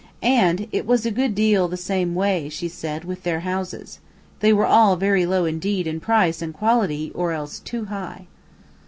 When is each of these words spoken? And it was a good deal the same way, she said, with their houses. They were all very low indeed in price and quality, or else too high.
And 0.23 0.67
it 0.71 0.87
was 0.87 1.05
a 1.05 1.11
good 1.11 1.35
deal 1.35 1.67
the 1.67 1.77
same 1.77 2.15
way, 2.15 2.49
she 2.49 2.67
said, 2.67 3.05
with 3.05 3.21
their 3.21 3.41
houses. 3.41 3.99
They 4.39 4.51
were 4.51 4.65
all 4.65 4.95
very 4.95 5.27
low 5.27 5.45
indeed 5.45 5.85
in 5.85 5.99
price 5.99 6.41
and 6.41 6.55
quality, 6.55 7.11
or 7.13 7.33
else 7.33 7.59
too 7.59 7.85
high. 7.85 8.25